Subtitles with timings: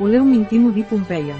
[0.00, 1.36] Oleum íntim di Pompeia.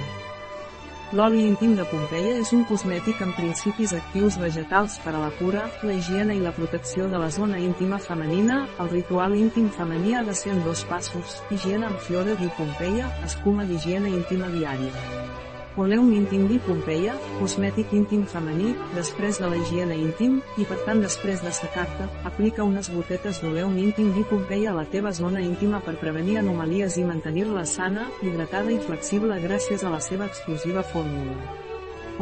[1.11, 5.65] L'oli íntim de Pompeia és un cosmètic amb principis actius vegetals per a la cura,
[5.83, 8.61] la higiene i la protecció de la zona íntima femenina.
[8.79, 13.11] El ritual íntim femení ha de ser en dos passos, higiene amb fiore di Pompeia,
[13.27, 14.95] escuma d'higiene íntima diària.
[15.77, 21.01] Oleum íntim di Pompeia, cosmètic íntim femení, després de la higiene íntim, i per tant
[21.03, 25.81] després de secar-te, aplica unes gotetes d'oleum íntim di Pompeia a la teva zona íntima
[25.83, 31.35] per prevenir anomalies i mantenir-la sana, hidratada i flexible gràcies a la seva exclusiva fórmula.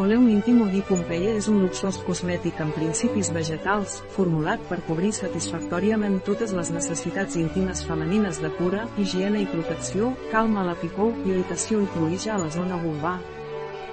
[0.00, 6.22] Oleum íntim di Pompeia és un luxós cosmètic amb principis vegetals, formulat per cobrir satisfactòriament
[6.24, 11.92] totes les necessitats íntimes femenines de cura, higiene i protecció, calma la picor, irritació i
[11.92, 13.18] cruïja a la zona vulvar,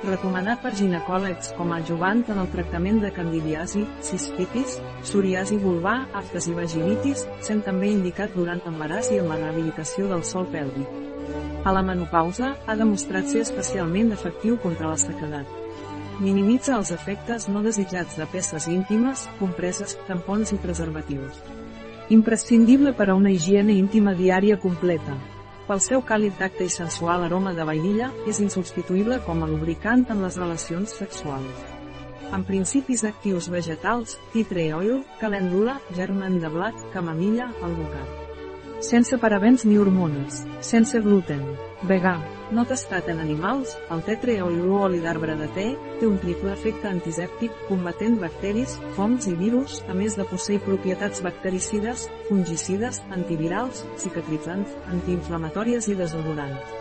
[0.06, 6.48] recomanat per ginecòlegs com a adjuvant en el tractament de candidiasi, cistitis, psoriasi vulvar, aftes
[6.48, 10.88] i vaginitis, sent també indicat durant l'embaràs i en la rehabilitació del sol pèlvic.
[11.68, 15.58] A la menopausa, ha demostrat ser especialment efectiu contra la sequedat.
[16.20, 21.44] Minimitza els efectes no desitjats de peces íntimes, compreses, tampons i preservatius.
[22.10, 25.16] Imprescindible per a una higiene íntima diària completa.
[25.70, 30.24] Pel seu càlid tacte i sensual aroma de vainilla, és insubstituïble com a lubricant en
[30.26, 31.60] les relacions sexuals.
[32.34, 38.29] Amb principis actius vegetals, tea tree oil, calèndula, germen de blat, camamilla, alvocat.
[38.80, 41.42] Sense parabens ni hormones, sense gluten,
[41.84, 42.14] vegà,
[42.56, 44.48] no testat en animals, el tetre o
[44.80, 45.66] oli d'arbre de te
[46.00, 51.20] té un triple efecte antisèptic, combatent bacteris, fongs i virus, a més de posseir propietats
[51.28, 56.72] bactericides, fungicides, antivirals, cicatritzants, antiinflamatòries i desodorants.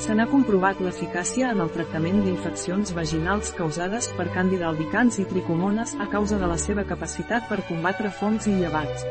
[0.00, 5.98] Se n'ha comprovat l'eficàcia en el tractament d'infeccions vaginals causades per càndida albicans i tricomones
[6.00, 9.04] a causa de la seva capacitat per combatre fongs i llevats.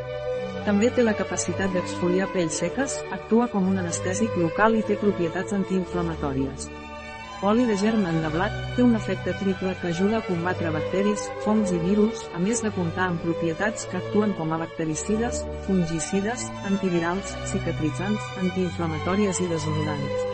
[0.66, 5.53] També té la capacitat d'exfoliar pells seques, actua com un anestèsic local i té propietats
[5.53, 6.69] antiinflamatòries.
[7.45, 11.69] Oli de germen de blat té un efecte triple que ajuda a combatre bacteris, fongs
[11.75, 17.35] i virus, a més de comptar amb propietats que actuen com a bactericides, fungicides, antivirals,
[17.51, 20.31] cicatritzants, antiinflamatòries i desodorants.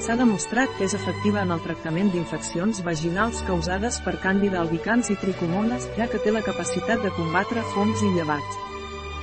[0.00, 5.18] S'ha demostrat que és efectiva en el tractament d'infeccions vaginals causades per càndida albicans i
[5.20, 8.69] tricomones, ja que té la capacitat de combatre fongs i llevats.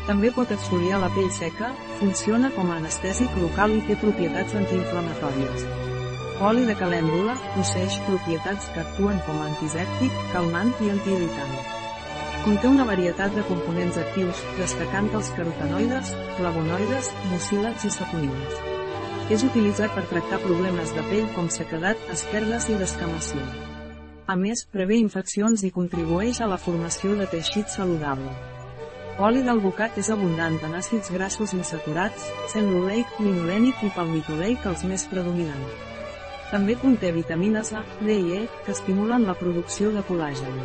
[0.07, 5.65] També pot exfoliar la pell seca, funciona com a anestèsic local i té propietats antiinflamatòries.
[6.47, 11.53] Oli de calèndula posseix propietats que actuen com a antisèptic, calmant i antiirritant.
[12.45, 18.61] Conté una varietat de components actius, destacant els carotenoides, flavonoides, mucílags i saponines.
[19.33, 23.43] És utilitzat per tractar problemes de pell com sequedat, esquerdes i descamació.
[24.27, 28.56] A més, prevé infeccions i contribueix a la formació de teixit saludable.
[29.17, 35.07] Oli d'alvocat és abundant en àcids grassos insaturats, sent l'oleic, linolènic i palmitoleic els més
[35.09, 35.71] predominants.
[36.51, 40.61] També conté vitamines A, D i E, que estimulen la producció de col·làgen.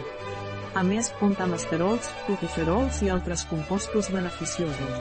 [0.77, 5.01] A més, compta amb esterols, tocoferols i altres compostos beneficiosos.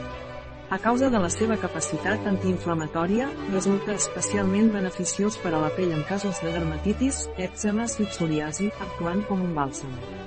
[0.72, 6.08] A causa de la seva capacitat antiinflamatòria, resulta especialment beneficiós per a la pell en
[6.08, 10.21] casos de dermatitis, èczemes i psoriasi, actuant com un bàlsam.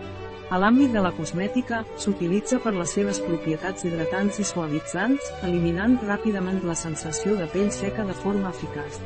[0.54, 6.60] A l'àmbit de la cosmètica, s'utilitza per les seves propietats hidratants i suavitzants, eliminant ràpidament
[6.70, 9.00] la sensació de pell seca de forma eficaç.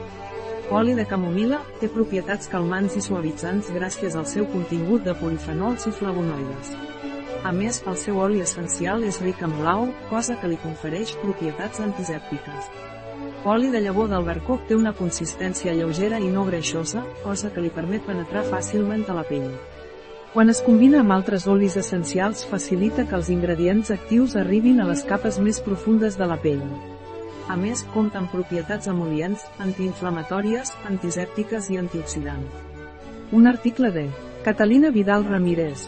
[0.75, 5.95] Oli de camomila té propietats calmants i suavitzants gràcies al seu contingut de polifenols i
[6.01, 6.75] flavonoides.
[7.47, 11.79] A més, el seu oli essencial és ric en blau, cosa que li confereix propietats
[11.87, 12.67] antisèptiques.
[13.47, 18.03] Oli de llavor d'albercoc té una consistència lleugera i no greixosa, cosa que li permet
[18.03, 19.53] penetrar fàcilment a la pell.
[20.29, 25.01] Quan es combina amb altres olis essencials facilita que els ingredients actius arribin a les
[25.09, 26.61] capes més profundes de la pell.
[27.49, 32.61] A més, compta amb propietats emol·lients, antiinflamatòries, antisèptiques i antioxidants.
[33.33, 34.05] Un article de
[34.45, 35.87] Catalina Vidal Ramírez,